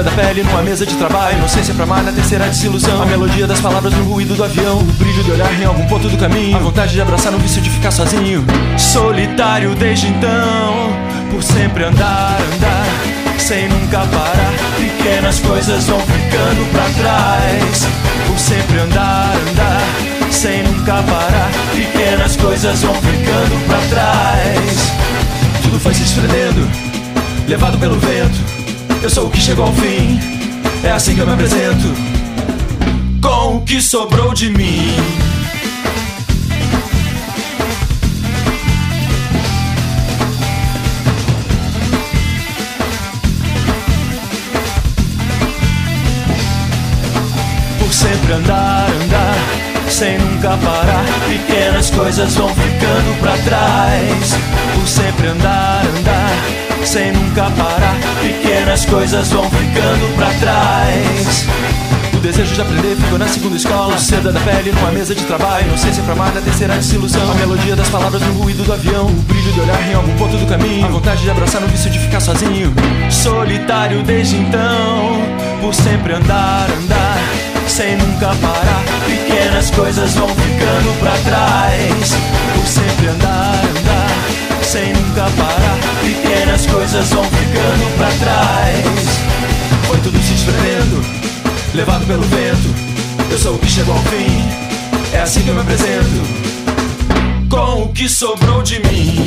[0.00, 1.38] Da pele numa mesa de trabalho.
[1.38, 3.02] Inocência pra amar na terceira desilusão.
[3.02, 4.78] A melodia das palavras no ruído do avião.
[4.78, 6.56] O brilho de olhar em algum ponto do caminho.
[6.56, 8.44] A vontade de abraçar no vício de ficar sozinho.
[8.78, 10.92] Solitário desde então.
[11.32, 14.52] Por sempre andar, andar sem nunca parar.
[14.78, 17.86] Pequenas coisas vão ficando pra trás.
[18.26, 21.50] Por sempre andar, andar, sem nunca parar.
[21.74, 24.92] Pequenas coisas vão ficando pra trás.
[25.62, 26.68] Tudo foi se esfredendo,
[27.48, 28.61] levado pelo vento.
[29.02, 30.20] Eu sou o que chegou ao fim,
[30.84, 31.88] é assim que eu me apresento.
[33.20, 34.94] Com o que sobrou de mim.
[47.92, 49.36] por sempre andar, andar,
[49.90, 51.04] sem nunca parar.
[51.28, 54.38] Pequenas coisas vão ficando pra trás.
[54.74, 56.21] Por sempre andar, andar,
[56.84, 57.96] sem nunca parar.
[58.20, 61.46] Pequenas coisas vão ficando pra trás.
[62.14, 63.98] O desejo de aprender ficou na segunda escola.
[63.98, 65.66] Seda da pele numa mesa de trabalho.
[65.66, 67.30] Inocência pra amar na terceira desilusão.
[67.30, 69.06] A melodia das palavras no ruído do avião.
[69.06, 70.86] O brilho de olhar em algum ponto do caminho.
[70.86, 72.72] A vontade de abraçar no vício de ficar sozinho.
[73.10, 75.22] Solitário desde então.
[75.60, 77.18] Por sempre andar, andar
[77.68, 78.82] sem nunca parar.
[79.06, 82.14] Pequenas coisas vão ficando pra trás.
[82.54, 84.11] Por sempre andar, andar,
[84.72, 85.78] sem nunca parar.
[86.00, 88.86] Pequenas coisas vão ficando pra trás.
[89.86, 91.04] Foi tudo se espremendo,
[91.74, 92.74] levado pelo vento.
[93.30, 94.48] Eu sou o que chegou ao fim,
[95.12, 96.22] é assim que eu me apresento.
[97.50, 99.26] Com o que sobrou de mim.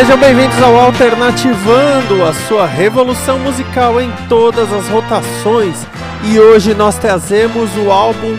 [0.00, 5.86] Sejam bem-vindos ao Alternativando, a sua revolução musical em todas as rotações.
[6.24, 8.38] E hoje nós trazemos o álbum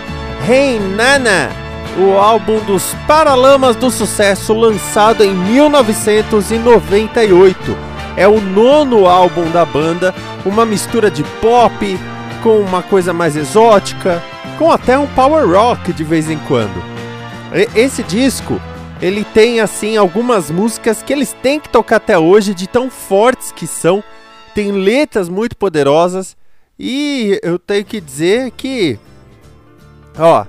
[0.50, 1.52] Hey Nana,
[2.00, 7.78] o álbum dos Paralamas do Sucesso, lançado em 1998.
[8.18, 12.00] É o nono álbum da banda, uma mistura de pop
[12.42, 14.24] com uma coisa mais exótica,
[14.58, 16.84] com até um power rock de vez em quando.
[17.76, 18.60] Esse disco
[19.02, 23.52] ele tem assim algumas músicas que eles têm que tocar até hoje, de tão fortes
[23.52, 24.04] que são.
[24.54, 26.38] Tem letras muito poderosas
[26.78, 29.00] e eu tenho que dizer que,
[30.18, 30.46] ó,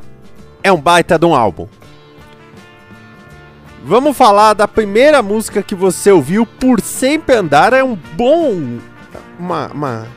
[0.63, 1.67] é um baita de um álbum.
[3.85, 7.73] Vamos falar da primeira música que você ouviu, Por Sempre Andar.
[7.73, 8.79] É um bom.
[9.39, 10.09] Uma, uma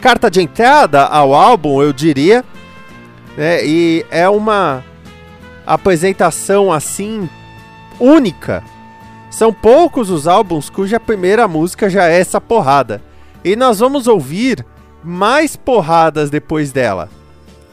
[0.00, 2.44] carta de entrada ao álbum, eu diria.
[3.38, 4.84] É, e é uma
[5.66, 7.28] apresentação assim
[7.98, 8.62] única.
[9.30, 13.02] São poucos os álbuns cuja primeira música já é essa porrada.
[13.44, 14.64] E nós vamos ouvir
[15.02, 17.08] mais porradas depois dela.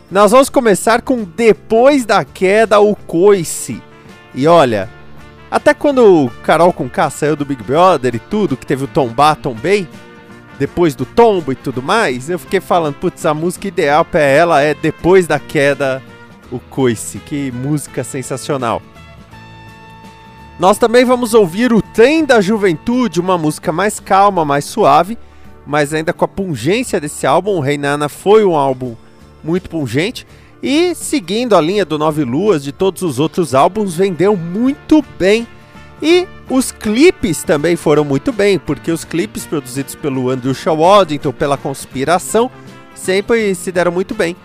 [0.09, 3.81] Nós vamos começar com Depois da Queda, o Coice.
[4.35, 4.89] E olha,
[5.49, 8.87] até quando o Carol com K saiu do Big Brother e tudo, que teve o
[8.87, 9.87] Tombar, Tombei,
[10.59, 14.61] depois do tombo e tudo mais, eu fiquei falando, putz, a música ideal pra ela
[14.61, 16.03] é Depois da Queda,
[16.51, 17.17] o Coice.
[17.17, 18.81] Que música sensacional.
[20.59, 25.17] Nós também vamos ouvir o Trem da Juventude, uma música mais calma, mais suave,
[25.65, 27.57] mas ainda com a pungência desse álbum.
[27.57, 28.95] O Reinana foi um álbum
[29.43, 30.25] muito pungente.
[30.61, 35.47] E seguindo a linha do Nove Luas de todos os outros álbuns, vendeu muito bem.
[36.01, 41.31] E os clipes também foram muito bem, porque os clipes produzidos pelo Andrew Shaw Waddington,
[41.31, 42.49] pela Conspiração,
[42.93, 44.35] sempre se deram muito bem.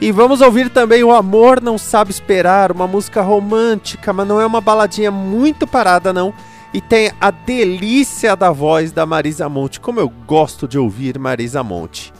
[0.00, 4.46] E vamos ouvir também O Amor Não Sabe Esperar, uma música romântica, mas não é
[4.46, 6.32] uma baladinha muito parada não.
[6.72, 11.64] E tem a delícia da voz da Marisa Monte, como eu gosto de ouvir Marisa
[11.64, 12.12] Monte.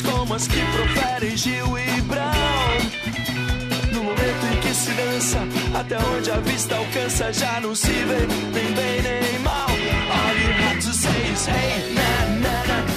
[0.00, 2.22] Como as que proferem Gil e Brown.
[3.92, 5.38] No momento em que se dança,
[5.78, 9.68] até onde a vista alcança, já não se vê nem bem nem mal.
[9.68, 12.91] All you have to say is hey, na na na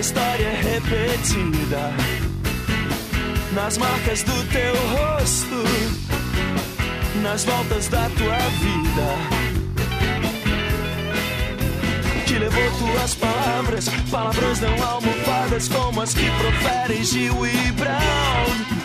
[0.00, 1.92] história é repetida
[3.52, 5.62] nas marcas do teu rosto,
[7.22, 9.40] nas voltas da tua vida
[12.26, 18.80] que levou tuas palavras, palavrões não almofadas como as que proferem Gil e Brown.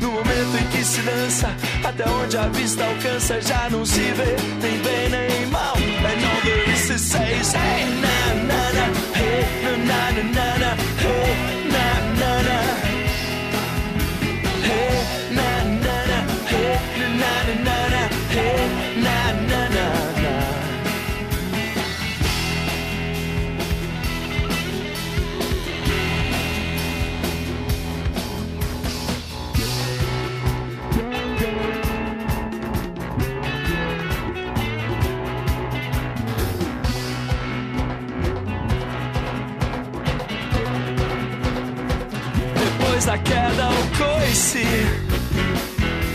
[0.00, 1.54] No momento em que se dança,
[1.84, 5.76] até onde a vista alcança, já não se vê nem bem nem mal.
[5.76, 9.01] And all there is to hey na na na,
[9.32, 10.70] hey na na na na
[11.02, 11.61] hey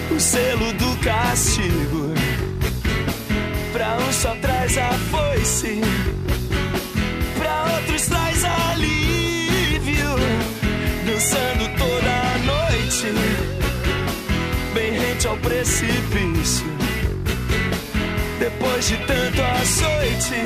[0.09, 2.13] o selo do castigo.
[3.71, 5.81] Pra uns só traz a foice,
[7.38, 10.15] pra outros traz alívio.
[11.05, 13.13] Dançando toda a noite,
[14.74, 16.65] bem rente ao precipício.
[18.39, 20.41] Depois de tanto açoite,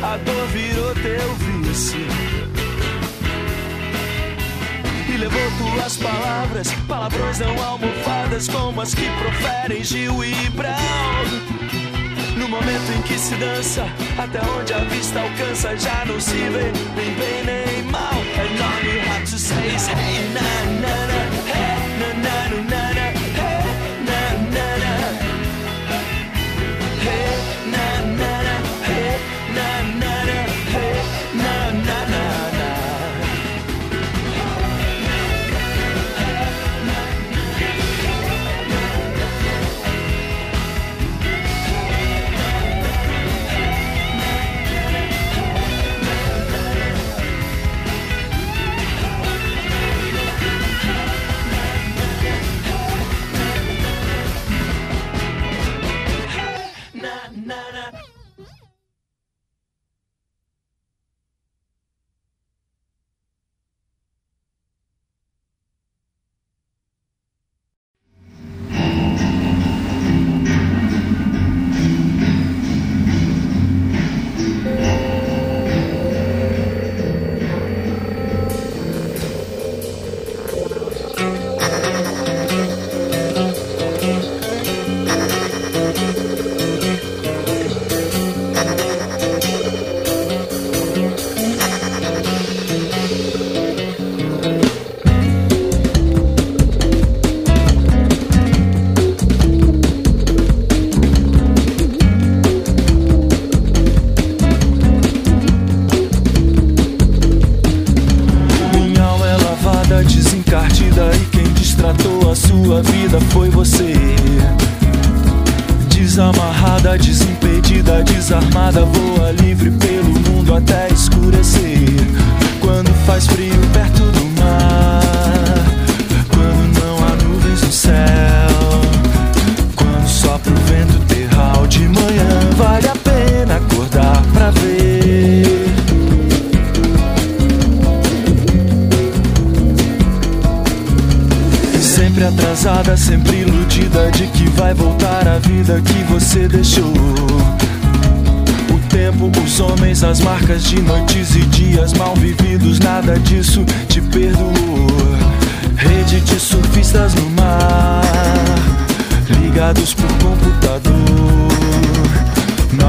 [0.00, 2.23] a dor virou teu vício
[5.24, 11.24] levou tuas palavras, palavrões não almofadas como as que proferem Gil e Brown.
[12.36, 13.86] No momento em que se dança,
[14.18, 18.12] até onde a vista alcança, já não se vê nem bem nem mal.
[18.12, 20.42] And all you have to say is hey na
[20.80, 21.13] na na,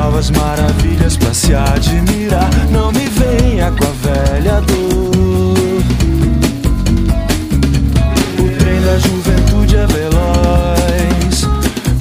[0.06, 2.48] Novas maravilhas pra se admirar.
[2.70, 5.84] Não me venha com a velha dor.
[8.40, 11.50] O trem da juventude é veloz.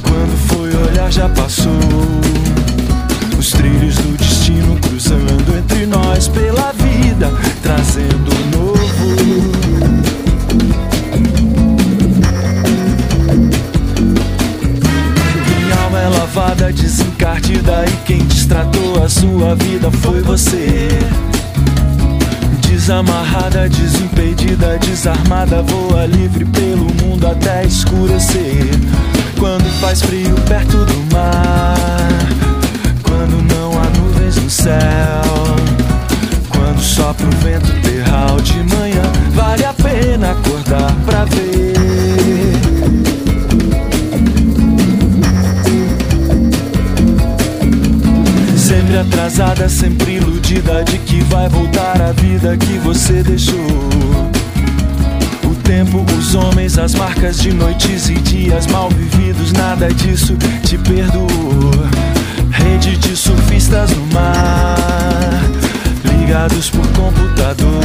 [0.03, 2.24] Quando foi olhar, já passou.
[17.45, 20.89] Desencarnada e quem destratou a sua vida foi você.
[22.69, 28.71] Desamarrada, desimpedida, desarmada, voa livre pelo mundo até escurecer.
[29.39, 32.09] Quando faz frio perto do mar,
[33.03, 34.77] quando não há nuvens no céu,
[36.49, 39.03] quando sopra o vento terral de manhã,
[39.35, 41.74] vale a pena acordar pra ver.
[49.65, 53.55] Atrasada, sempre iludida de que vai voltar a vida que você deixou.
[55.45, 60.79] O tempo, os homens, as marcas de noites e dias mal vividos, nada disso te
[60.79, 61.29] perdoou.
[62.51, 65.43] Rede de surfistas no mar,
[66.05, 67.81] ligados por computador.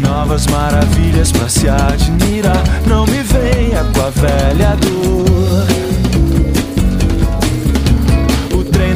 [0.00, 2.62] Novas maravilhas pra se admirar.
[2.86, 5.83] Não me venha com a velha dor.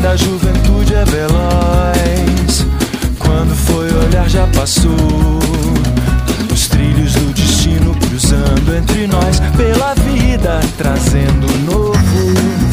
[0.01, 2.67] Da juventude é veloz.
[3.19, 4.93] Quando foi olhar, já passou.
[6.53, 12.68] Os trilhos do destino cruzando entre nós pela vida, trazendo novo.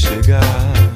[0.00, 0.89] Chegar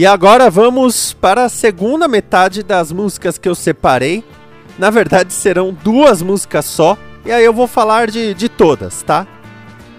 [0.00, 4.24] E agora vamos para a segunda metade das músicas que eu separei.
[4.78, 6.96] Na verdade, serão duas músicas só.
[7.22, 9.26] E aí eu vou falar de, de todas, tá?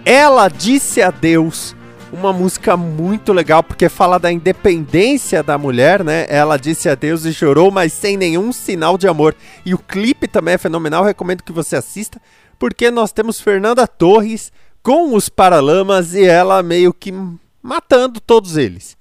[0.03, 1.75] Ela disse adeus.
[2.11, 6.25] Uma música muito legal, porque fala da independência da mulher, né?
[6.29, 9.35] Ela disse adeus e chorou, mas sem nenhum sinal de amor.
[9.63, 12.19] E o clipe também é fenomenal, recomendo que você assista,
[12.57, 17.13] porque nós temos Fernanda Torres com os Paralamas e ela meio que
[17.61, 18.99] matando todos eles.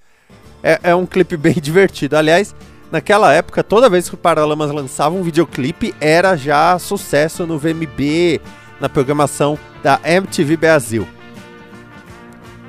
[0.63, 2.17] É, é um clipe bem divertido.
[2.17, 2.55] Aliás,
[2.91, 8.41] naquela época, toda vez que o Paralamas lançava um videoclipe, era já sucesso no VMB,
[8.81, 11.07] na programação da MTV Brasil.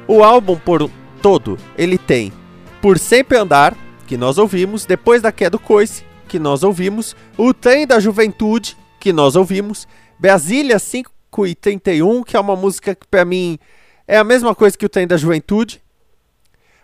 [0.08, 0.90] O álbum por
[1.22, 2.34] todo, ele tem
[2.82, 3.76] Por Sempre Andar,
[4.06, 8.76] que nós ouvimos, depois da queda do Coice, que nós ouvimos, O Trem da Juventude,
[9.00, 9.88] que nós ouvimos,
[10.20, 11.12] Brasília 5
[11.48, 13.58] e 31, que é uma música que pra mim
[14.08, 15.81] é a mesma coisa que o Trem da Juventude,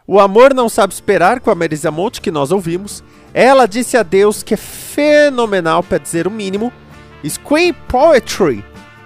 [0.08, 3.04] o Amor Não Sabe Esperar, com a Marisa Monte, que nós ouvimos.
[3.34, 6.72] Ela Disse Adeus, que é fenomenal, para dizer o mínimo.
[7.28, 8.64] Scream Poetry,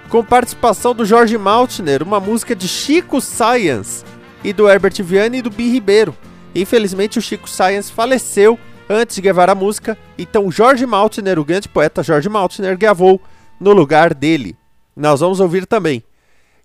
[0.09, 4.05] com participação do Jorge Maltner, uma música de Chico Science
[4.43, 6.15] e do Herbert Viana e do Bi Ribeiro.
[6.53, 11.67] Infelizmente, o Chico Science faleceu antes de gravar a música, então Jorge Maltner, o grande
[11.67, 13.19] poeta Jorge Maltner, gravou
[13.59, 14.55] no lugar dele.
[14.95, 16.03] Nós vamos ouvir também.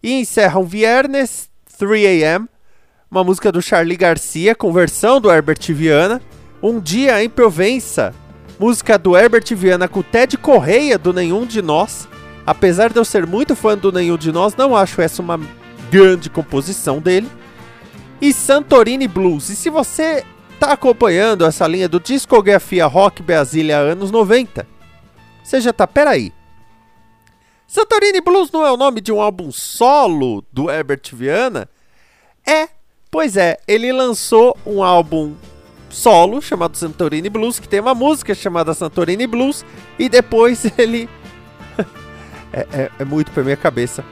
[0.02, 1.48] E encerram Viernes
[1.80, 2.48] 3am,
[3.10, 6.20] uma música do Charlie Garcia, com versão do Herbert Viana.
[6.62, 8.14] Um Dia em Provença,
[8.58, 12.08] música do Herbert Viana com Ted Correia, do Nenhum de Nós.
[12.46, 15.38] Apesar de eu ser muito fã do Nenhum de Nós, não acho essa uma
[15.90, 17.30] grande composição dele.
[18.20, 19.50] E Santorini Blues.
[19.50, 24.66] E se você está acompanhando essa linha do discografia Rock Brasília anos 90,
[25.44, 26.32] você já tá, peraí.
[27.66, 31.68] Santorini Blues não é o nome de um álbum solo do Herbert Viana?
[32.46, 32.68] É,
[33.16, 35.32] Pois é, ele lançou um álbum
[35.88, 39.64] solo chamado Santorini Blues, que tem uma música chamada Santorini Blues,
[39.98, 41.08] e depois ele.
[42.52, 44.04] é, é, é, muito pra minha cabeça.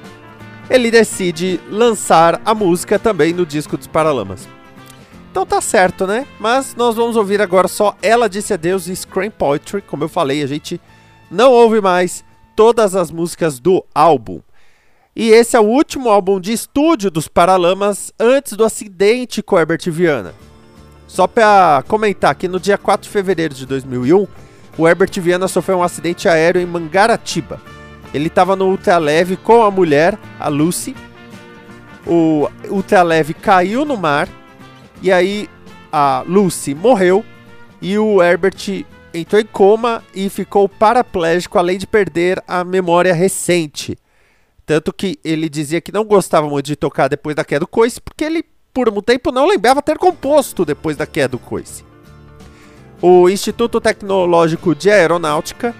[0.70, 4.48] Ele decide lançar a música também no disco dos Paralamas.
[5.30, 6.26] Então tá certo, né?
[6.40, 9.82] Mas nós vamos ouvir agora só Ela Disse Adeus e Scream Poetry.
[9.82, 10.80] Como eu falei, a gente
[11.30, 12.24] não ouve mais
[12.56, 14.40] todas as músicas do álbum.
[15.16, 19.82] E esse é o último álbum de estúdio dos Paralamas antes do acidente com Herbert
[19.86, 20.34] Viana.
[21.06, 24.26] Só para comentar que no dia 4 de fevereiro de 2001,
[24.76, 27.60] o Herbert Viana sofreu um acidente aéreo em Mangaratiba.
[28.12, 30.96] Ele estava no ultraleve com a mulher, a Lucy.
[32.04, 34.28] O ultraleve caiu no mar
[35.00, 35.48] e aí
[35.92, 37.24] a Lucy morreu
[37.80, 43.96] e o Herbert entrou em coma e ficou paraplégico, além de perder a memória recente.
[44.66, 48.00] Tanto que ele dizia que não gostava muito de tocar depois da queda do coice,
[48.00, 51.84] porque ele, por um tempo, não lembrava ter composto depois da queda do coice.
[53.02, 55.74] O Instituto Tecnológico de Aeronáutica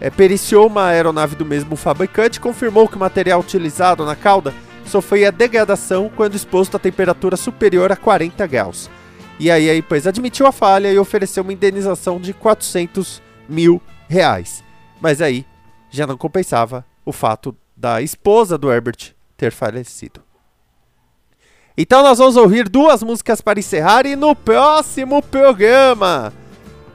[0.00, 4.52] eh, periciou uma aeronave do mesmo fabricante e confirmou que o material utilizado na cauda
[4.84, 8.90] sofria degradação quando exposto a temperatura superior a 40 graus.
[9.38, 14.62] E aí a empresa admitiu a falha e ofereceu uma indenização de 400 mil reais.
[15.00, 15.46] Mas aí
[15.90, 20.22] já não compensava o fato da esposa do Herbert ter falecido.
[21.76, 26.32] Então nós vamos ouvir duas músicas para encerrar e no próximo programa.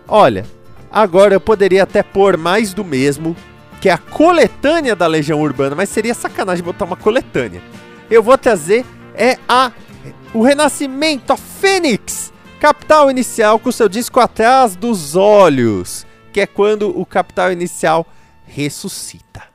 [0.08, 0.46] Olha,
[0.90, 3.36] agora eu poderia até pôr mais do mesmo,
[3.82, 7.62] que é a coletânea da Legião Urbana, mas seria sacanagem botar uma coletânea.
[8.10, 9.72] Eu vou trazer é a
[10.34, 16.98] o Renascimento, a Fênix, Capital Inicial com seu disco Atrás dos Olhos, que é quando
[16.98, 18.08] o Capital Inicial
[18.46, 19.49] ressuscita.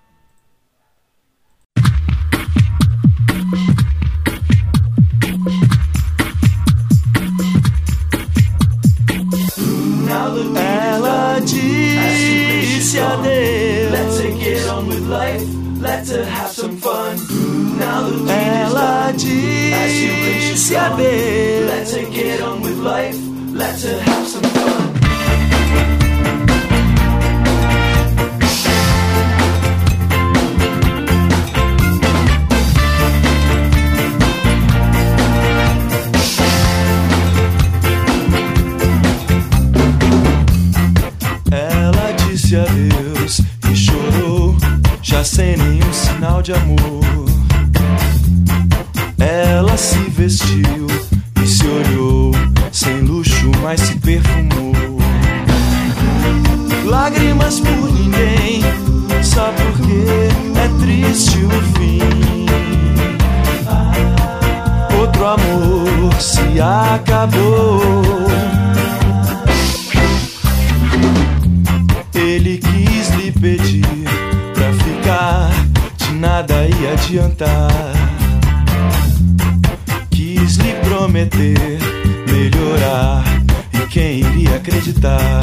[10.14, 13.90] Ela disse adeus.
[13.90, 15.44] Let's get on with life.
[15.80, 17.16] Let's have some fun.
[17.78, 21.68] Now the Ela disse adeus.
[21.68, 23.18] Let's get on with life.
[23.52, 24.53] Let's have some fun.
[46.44, 46.93] De amor.
[81.14, 81.78] Prometer
[82.28, 83.22] melhorar,
[83.72, 85.40] e quem iria acreditar?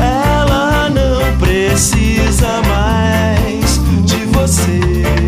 [0.00, 5.27] Ela não precisa mais de você.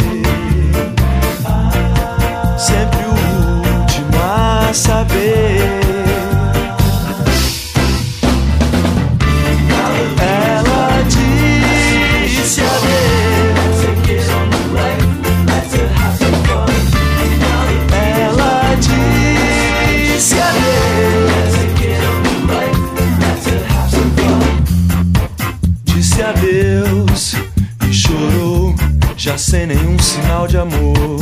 [30.40, 31.19] Sinal de amor.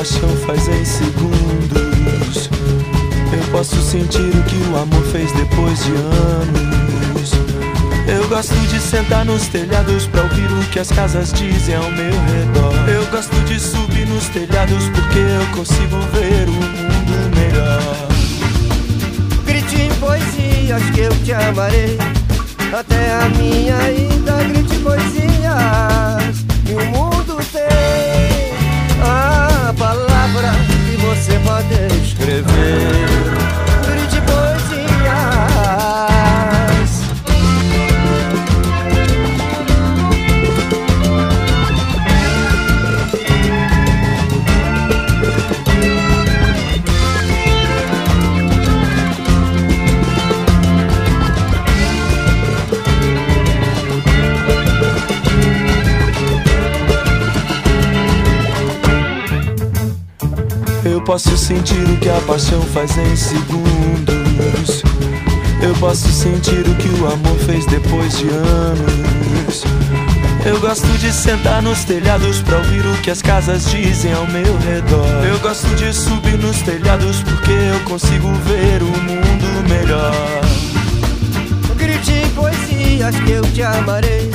[0.00, 2.48] Paixão faz em segundos.
[3.34, 7.32] Eu posso sentir o que o amor fez depois de anos.
[8.08, 12.12] Eu gosto de sentar nos telhados pra ouvir o que as casas dizem ao meu
[12.12, 12.88] redor.
[12.88, 18.08] Eu gosto de subir nos telhados porque eu consigo ver o mundo melhor.
[19.44, 21.98] Grite em poesias que eu te amarei
[22.72, 25.26] Até a minha ida grite poesias
[26.66, 27.09] E o mundo
[31.10, 33.69] você pode escrever
[61.10, 64.80] posso sentir o que a paixão faz em segundos.
[65.60, 69.64] Eu posso sentir o que o amor fez depois de anos.
[70.46, 74.56] Eu gosto de sentar nos telhados pra ouvir o que as casas dizem ao meu
[74.58, 75.24] redor.
[75.28, 80.14] Eu gosto de subir nos telhados porque eu consigo ver o mundo melhor.
[81.76, 84.30] Grite poesias que eu te amarei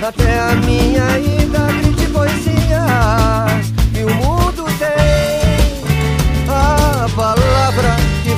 [0.00, 3.45] Até a minha ida grite poesias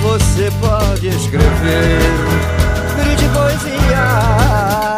[0.08, 1.98] você pode escrever.
[2.96, 4.97] Grite poesias